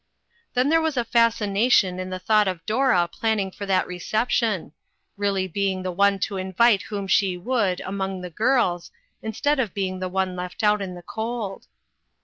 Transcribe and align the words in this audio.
Then 0.55 0.69
there 0.69 0.81
was 0.81 0.97
a 0.97 1.05
fascination 1.05 1.99
in 1.99 2.09
the 2.09 2.17
thought 2.17 2.47
of 2.47 2.65
Dora 2.65 3.07
planning 3.07 3.51
for 3.51 3.67
that 3.67 3.85
reception 3.85 4.71
really 5.15 5.47
being 5.47 5.83
the 5.83 5.91
one 5.91 6.17
to 6.21 6.37
invite 6.37 6.81
whom 6.81 7.05
she 7.07 7.37
would 7.37 7.81
among" 7.81 8.21
the 8.21 8.31
girls," 8.31 8.89
instead 9.21 9.59
of 9.59 9.75
being 9.75 9.99
the 9.99 10.09
one 10.09 10.35
left 10.35 10.63
out 10.63 10.81
in 10.81 10.95
the 10.95 11.03
cold. 11.03 11.67